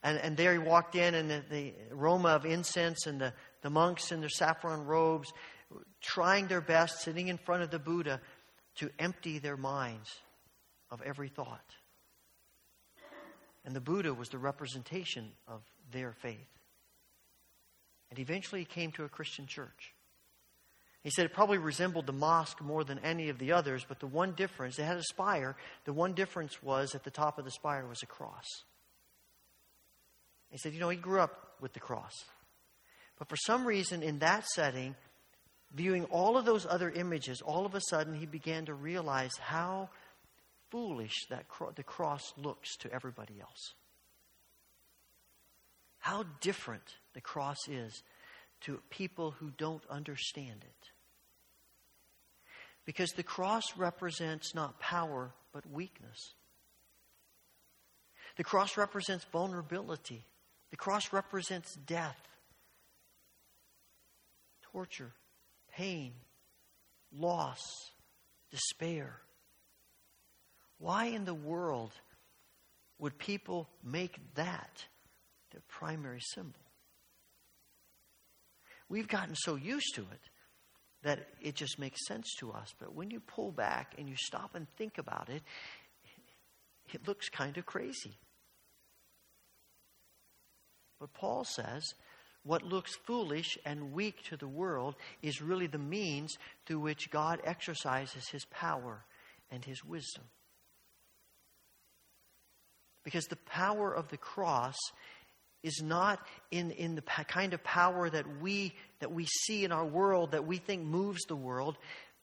[0.03, 3.71] And, and there he walked in, and the, the aroma of incense and the, the
[3.71, 5.33] monks in their saffron robes,
[6.01, 8.21] trying their best, sitting in front of the Buddha,
[8.79, 10.11] to empty their minds
[10.91, 11.77] of every thought.
[13.65, 16.49] And the Buddha was the representation of their faith.
[18.11, 19.95] And eventually he came to a Christian church.
[21.03, 24.07] He said it probably resembled the mosque more than any of the others, but the
[24.07, 25.55] one difference, they had a spire,
[25.85, 28.47] the one difference was at the top of the spire was a cross.
[30.51, 32.12] He said, you know, he grew up with the cross.
[33.19, 34.95] But for some reason, in that setting,
[35.75, 39.91] viewing all of those other images, all of a sudden he began to realize how
[40.75, 43.75] foolish that cro- the cross looks to everybody else.
[46.01, 46.83] How different
[47.14, 48.03] the cross is
[48.62, 50.89] to people who don't understand it.
[52.85, 56.35] Because the cross represents not power, but weakness.
[58.37, 60.27] The cross represents vulnerability.
[60.72, 62.18] The cross represents death,
[64.72, 65.12] torture,
[65.70, 66.14] pain,
[67.12, 67.62] loss,
[68.51, 69.20] despair
[70.79, 71.93] Why in the world
[72.99, 74.85] would people make that
[75.53, 76.61] their primary symbol?
[78.89, 80.20] We've gotten so used to it
[81.03, 82.75] that it just makes sense to us.
[82.79, 85.43] But when you pull back and you stop and think about it,
[86.93, 88.18] it looks kind of crazy.
[91.01, 91.95] But Paul says
[92.45, 97.41] what looks foolish and weak to the world is really the means through which God
[97.43, 99.05] exercises his power
[99.51, 100.25] and his wisdom.
[103.05, 104.76] Because the power of the cross
[105.62, 109.84] is not in, in the kind of power that we, that we see in our
[109.84, 111.78] world, that we think moves the world.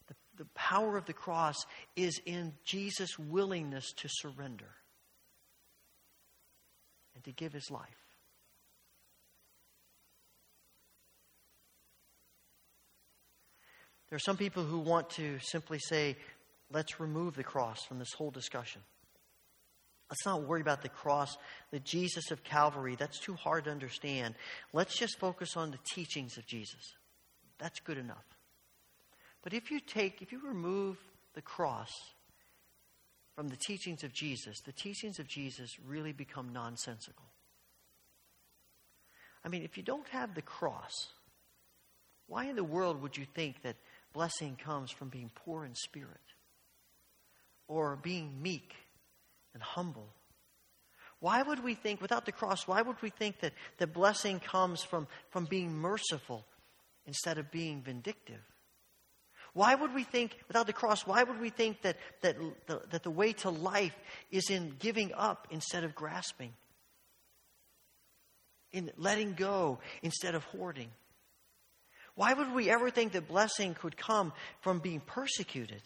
[0.07, 1.55] The, the power of the cross
[1.95, 4.69] is in Jesus' willingness to surrender
[7.15, 7.88] and to give his life.
[14.09, 16.17] There are some people who want to simply say,
[16.71, 18.82] let's remove the cross from this whole discussion.
[20.12, 21.38] Let's not worry about the cross,
[21.72, 22.97] the Jesus of Calvary.
[22.99, 24.36] That's too hard to understand.
[24.74, 26.95] Let's just focus on the teachings of Jesus.
[27.59, 28.26] That's good enough.
[29.41, 30.97] But if you take, if you remove
[31.34, 31.89] the cross
[33.38, 37.26] from the teachings of Jesus, the teachings of Jesus really become nonsensical.
[39.45, 40.91] I mean, if you don't have the cross,
[42.28, 43.78] why in the world would you think that
[44.12, 46.20] blessing comes from being poor in spirit
[47.70, 48.74] or being meek
[49.54, 50.14] and humble.
[51.20, 54.82] Why would we think, without the cross, why would we think that the blessing comes
[54.82, 56.45] from, from being merciful
[57.06, 58.41] instead of being vindictive?
[59.54, 62.38] Why would we think, without the cross, why would we think that, that,
[62.68, 63.95] the, that the way to life
[64.32, 66.54] is in giving up instead of grasping?
[68.72, 70.89] In letting go instead of hoarding?
[72.16, 75.82] Why would we ever think that blessing could come from being persecuted?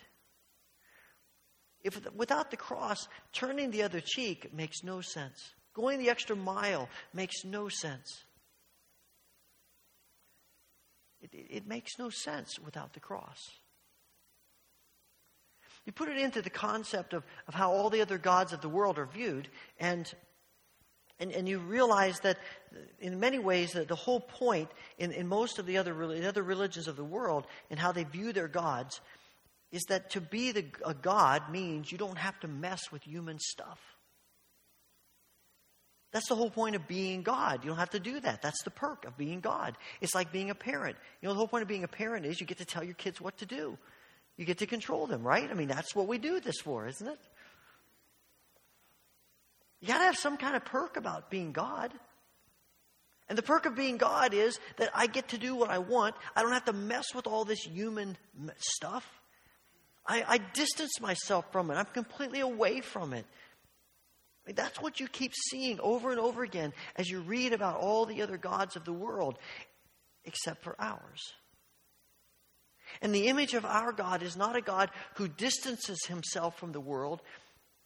[1.85, 5.53] If without the cross, turning the other cheek makes no sense.
[5.75, 8.23] Going the extra mile makes no sense.
[11.21, 13.37] It, it makes no sense without the cross.
[15.85, 18.69] You put it into the concept of, of how all the other gods of the
[18.69, 19.47] world are viewed,
[19.79, 20.11] and
[21.19, 22.39] and, and you realize that
[22.99, 26.43] in many ways that the whole point in, in most of the other, the other
[26.43, 28.99] religions of the world and how they view their gods
[29.75, 33.37] is that to be the, a god means you don't have to mess with human
[33.39, 33.77] stuff.
[36.13, 37.65] That's the whole point of being God.
[37.65, 38.41] You don't have to do that.
[38.41, 39.75] That's the perk of being God.
[39.99, 40.95] It's like being a parent.
[41.21, 42.93] You know, the whole point of being a parent is you get to tell your
[42.93, 43.77] kids what to do.
[44.37, 45.51] You get to control them, right?
[45.51, 47.19] I mean, that's what we do this for, isn't it?
[49.81, 51.91] You got to have some kind of perk about being God.
[53.27, 56.15] And the perk of being God is that I get to do what I want.
[56.33, 58.15] I don't have to mess with all this human
[58.57, 59.05] stuff.
[60.07, 61.75] I, I distance myself from it.
[61.75, 63.25] I'm completely away from it.
[64.53, 68.21] That's what you keep seeing over and over again as you read about all the
[68.21, 69.39] other gods of the world,
[70.23, 71.33] except for ours.
[73.01, 76.79] And the image of our God is not a God who distances himself from the
[76.79, 77.21] world,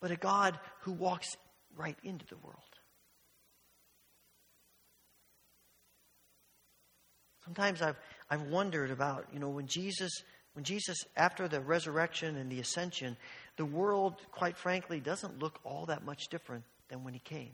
[0.02, 1.38] but a God who walks
[1.78, 2.58] right into the world.
[7.46, 7.98] Sometimes I've,
[8.30, 10.12] I've wondered about, you know, when Jesus,
[10.54, 13.18] when Jesus, after the resurrection and the ascension,
[13.58, 17.52] the world, quite frankly, doesn't look all that much different than when he came.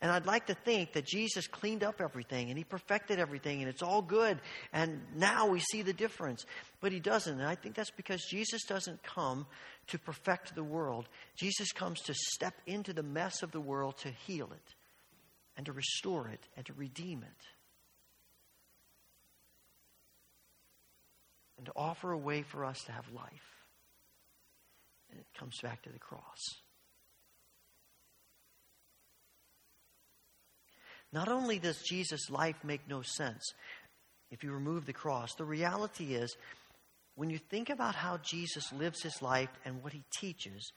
[0.00, 3.68] And I'd like to think that Jesus cleaned up everything and he perfected everything and
[3.68, 4.38] it's all good.
[4.72, 6.46] And now we see the difference.
[6.80, 7.38] But he doesn't.
[7.38, 9.46] And I think that's because Jesus doesn't come
[9.88, 11.08] to perfect the world.
[11.36, 14.74] Jesus comes to step into the mess of the world to heal it
[15.56, 17.46] and to restore it and to redeem it.
[21.58, 23.48] And to offer a way for us to have life.
[25.10, 26.38] And it comes back to the cross.
[31.12, 33.52] Not only does Jesus' life make no sense
[34.30, 36.36] if you remove the cross, the reality is
[37.14, 40.72] when you think about how Jesus lives his life and what he teaches,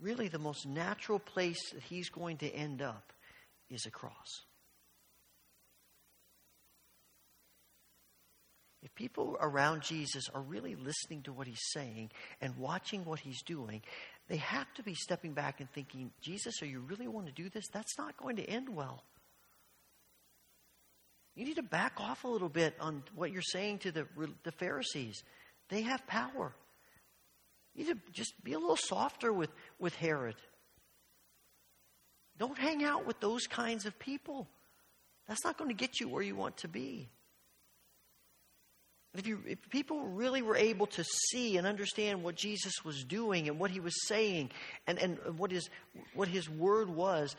[0.00, 3.12] really the most natural place that he's going to end up
[3.70, 4.44] is a cross.
[8.82, 12.10] If people around Jesus are really listening to what he's saying
[12.40, 13.82] and watching what he's doing,
[14.28, 17.48] they have to be stepping back and thinking, Jesus, are you really want to do
[17.48, 17.66] this?
[17.72, 19.02] That's not going to end well.
[21.34, 24.06] You need to back off a little bit on what you're saying to the,
[24.44, 25.22] the Pharisees.
[25.68, 26.52] They have power.
[27.74, 30.36] You need to just be a little softer with, with Herod.
[32.38, 34.48] Don't hang out with those kinds of people.
[35.26, 37.08] That's not going to get you where you want to be.
[39.14, 43.48] If, you, if people really were able to see and understand what Jesus was doing
[43.48, 44.50] and what he was saying
[44.86, 45.68] and, and what, his,
[46.14, 47.34] what his word was,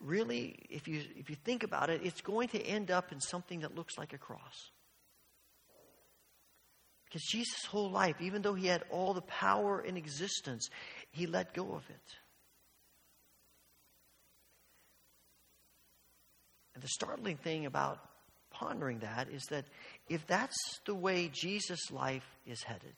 [0.00, 3.60] really, if you, if you think about it, it's going to end up in something
[3.60, 4.70] that looks like a cross.
[7.06, 10.68] Because Jesus' whole life, even though he had all the power in existence,
[11.10, 12.14] he let go of it.
[16.74, 17.98] And the startling thing about
[18.50, 19.64] pondering that is that
[20.08, 22.94] if that's the way Jesus' life is headed,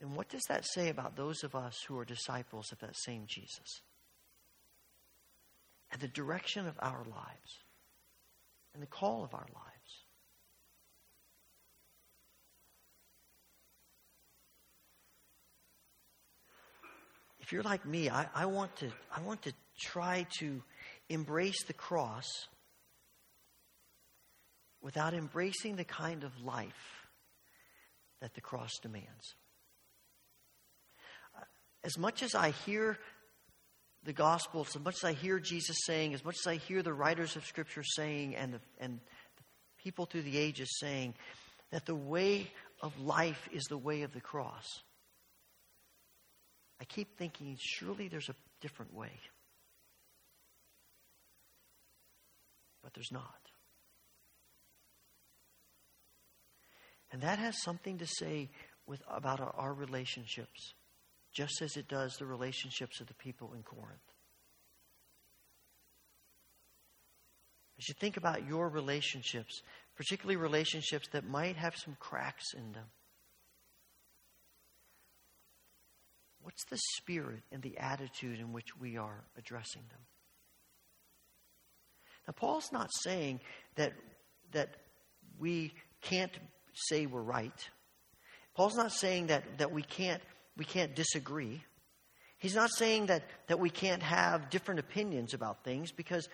[0.00, 3.24] then what does that say about those of us who are disciples of that same
[3.26, 3.82] Jesus?
[5.92, 7.60] And the direction of our lives
[8.74, 9.66] and the call of our lives.
[17.40, 20.60] If you're like me, I, I, want to, I want to try to
[21.08, 22.26] embrace the cross
[24.86, 27.08] without embracing the kind of life
[28.20, 29.34] that the cross demands.
[31.82, 32.96] As much as I hear
[34.04, 36.92] the gospel, as much as I hear Jesus saying, as much as I hear the
[36.92, 39.00] writers of Scripture saying, and the, and
[39.36, 39.42] the
[39.82, 41.14] people through the ages saying,
[41.72, 42.48] that the way
[42.80, 44.84] of life is the way of the cross,
[46.80, 49.18] I keep thinking, surely there's a different way.
[52.84, 53.45] But there's not.
[57.12, 58.50] And that has something to say
[58.86, 60.74] with, about our, relationships,
[61.32, 64.00] just as it does the relationships of the people in Corinth.
[67.78, 69.60] As you think about your relationships,
[69.96, 72.86] particularly relationships that might have some cracks in them,
[76.42, 80.00] what's the spirit and the attitude in which we are addressing them?
[82.26, 83.40] Now, Paul's not saying
[83.76, 83.92] that,
[84.52, 84.70] that
[85.38, 86.32] we can't
[86.76, 87.68] say we're right.
[88.54, 90.22] Paul's not saying that, that we, can't,
[90.56, 91.62] we can't disagree.
[92.38, 96.28] He's not saying that, that we can't have different opinions about things because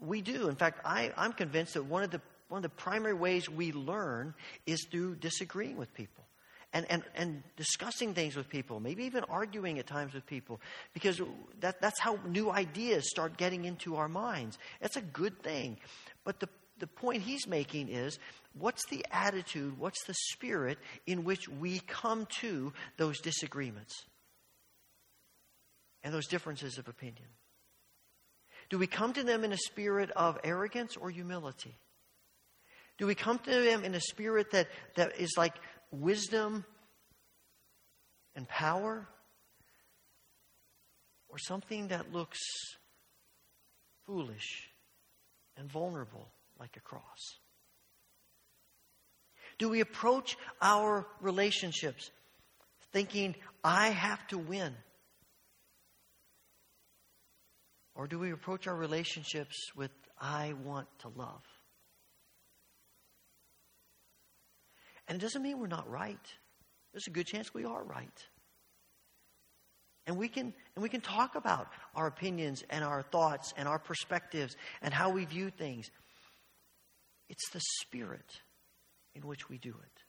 [0.00, 0.48] we do.
[0.48, 3.72] In fact, I, I'm convinced that one of, the, one of the primary ways we
[3.72, 4.34] learn
[4.66, 6.24] is through disagreeing with people.
[6.72, 10.60] And, and, and discussing things with people, maybe even arguing at times with people,
[10.94, 11.20] because
[11.58, 14.56] that, that's how new ideas start getting into our minds.
[14.80, 15.78] That's a good thing.
[16.24, 16.48] But the,
[16.80, 18.18] the point he's making is
[18.58, 23.94] what's the attitude, what's the spirit in which we come to those disagreements
[26.02, 27.28] and those differences of opinion?
[28.70, 31.76] Do we come to them in a spirit of arrogance or humility?
[32.98, 35.54] Do we come to them in a spirit that, that is like
[35.90, 36.64] wisdom
[38.34, 39.06] and power?
[41.28, 42.40] Or something that looks
[44.04, 44.68] foolish
[45.56, 46.28] and vulnerable
[46.60, 47.38] like a cross?
[49.58, 52.10] Do we approach our relationships
[52.92, 53.34] thinking,
[53.64, 54.74] I have to win?
[57.94, 61.42] Or do we approach our relationships with, I want to love?
[65.08, 66.16] And it doesn't mean we're not right.
[66.92, 68.26] There's a good chance we are right.
[70.06, 73.78] And we can and we can talk about our opinions and our thoughts and our
[73.78, 75.90] perspectives and how we view things.
[77.30, 78.28] It's the spirit
[79.14, 80.02] in which we do it.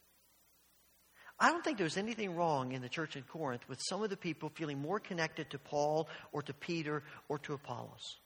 [1.39, 4.17] I don't think there's anything wrong in the church in Corinth with some of the
[4.17, 8.17] people feeling more connected to Paul or to Peter or to Apollos.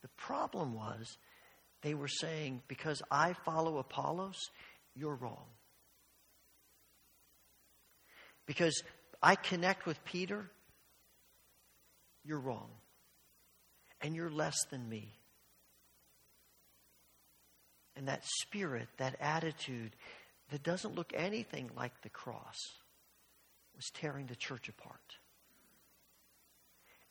[0.00, 1.18] The problem was
[1.82, 4.38] they were saying, because I follow Apollos,
[4.94, 5.46] you're wrong.
[8.46, 8.82] Because
[9.22, 10.50] I connect with Peter,
[12.24, 12.70] you're wrong.
[14.00, 15.12] And you're less than me.
[17.96, 19.92] And that spirit, that attitude
[20.50, 22.56] that doesn't look anything like the cross
[23.74, 25.16] was tearing the church apart.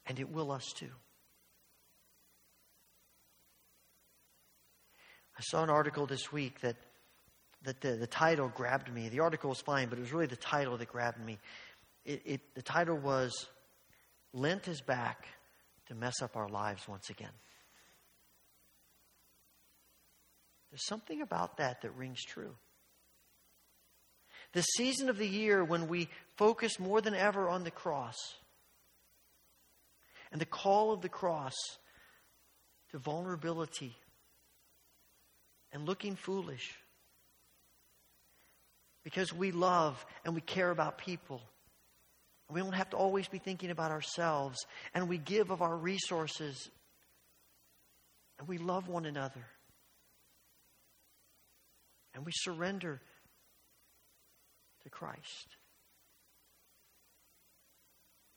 [0.05, 0.91] And it will us too.
[5.38, 6.75] I saw an article this week that,
[7.63, 9.09] that the, the title grabbed me.
[9.09, 11.39] The article was fine, but it was really the title that grabbed me.
[12.05, 13.47] It, it, the title was
[14.34, 15.25] Lent is Back
[15.88, 17.32] to Mess Up Our Lives Once Again.
[20.72, 22.55] There's something about that that rings true.
[24.53, 28.17] The season of the year when we focus more than ever on the cross
[30.32, 31.55] and the call of the cross
[32.91, 33.95] to vulnerability
[35.72, 36.74] and looking foolish
[39.03, 41.41] because we love and we care about people.
[42.49, 46.69] We don't have to always be thinking about ourselves, and we give of our resources,
[48.38, 49.45] and we love one another.
[52.14, 53.01] And we surrender
[54.84, 55.55] to Christ.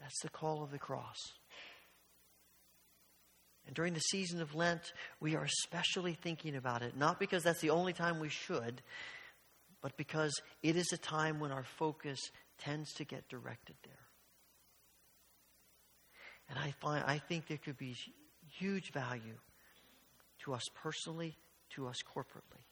[0.00, 1.18] That's the call of the cross.
[3.66, 7.60] And during the season of Lent, we are especially thinking about it, not because that's
[7.60, 8.82] the only time we should,
[9.80, 12.20] but because it is a time when our focus
[12.58, 13.92] tends to get directed there.
[16.50, 17.96] And I find I think there could be
[18.58, 19.38] huge value
[20.44, 21.38] to us personally,
[21.70, 22.64] to us corporately.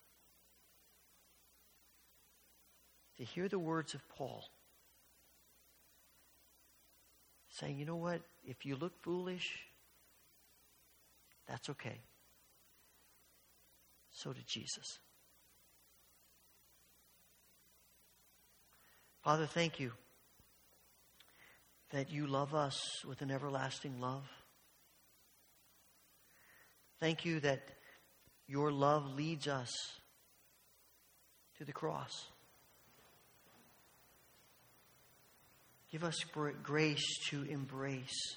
[3.18, 4.44] To hear the words of Paul
[7.52, 9.66] saying, you know what, if you look foolish,
[11.46, 12.00] that's okay.
[14.10, 14.98] So did Jesus.
[19.22, 19.92] Father, thank you
[21.92, 24.24] that you love us with an everlasting love.
[26.98, 27.60] Thank you that
[28.46, 29.70] your love leads us
[31.58, 32.31] to the cross.
[35.92, 36.24] Give us
[36.62, 38.36] grace to embrace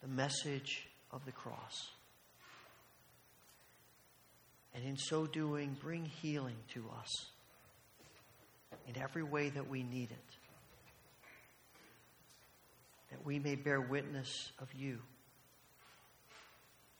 [0.00, 1.90] the message of the cross.
[4.74, 7.26] And in so doing, bring healing to us
[8.88, 10.36] in every way that we need it.
[13.10, 14.98] That we may bear witness of you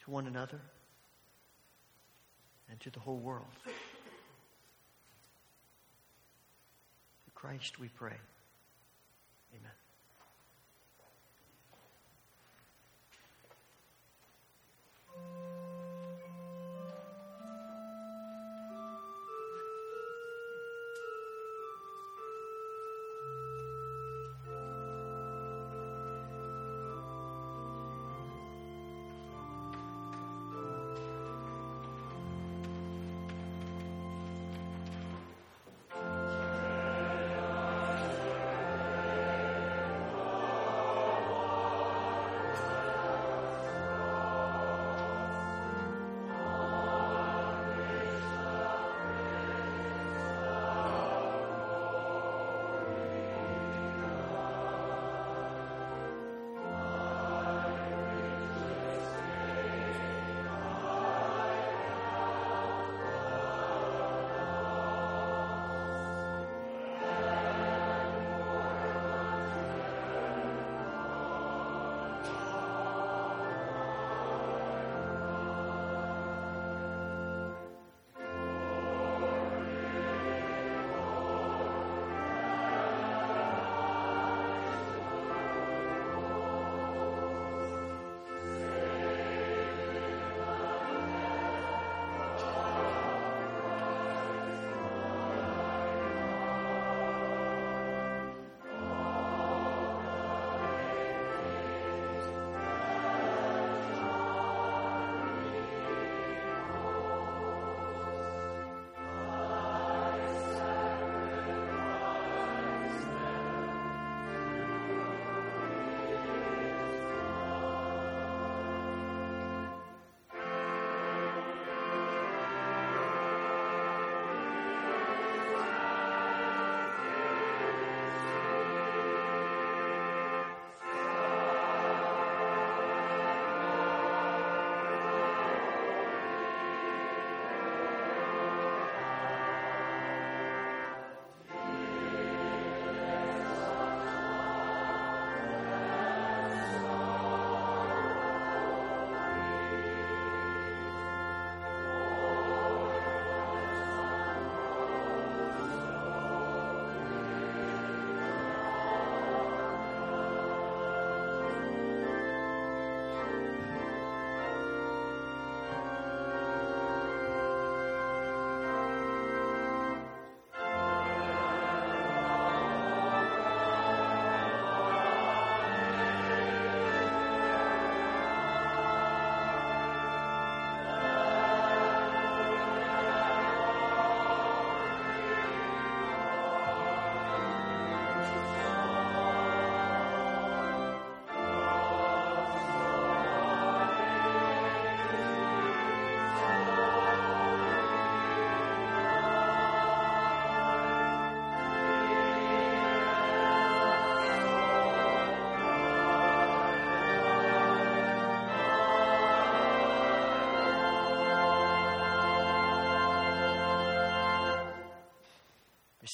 [0.04, 0.60] to one another
[2.70, 3.46] and to the whole world.
[7.44, 8.16] Christ we pray.
[9.52, 9.70] Amen.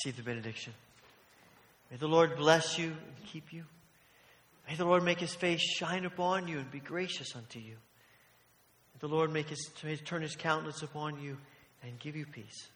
[0.03, 0.72] Receive the benediction.
[1.90, 3.64] May the Lord bless you and keep you.
[4.66, 7.74] May the Lord make his face shine upon you and be gracious unto you.
[7.74, 9.70] May the Lord make his,
[10.07, 11.36] turn his countenance upon you
[11.82, 12.68] and give you peace.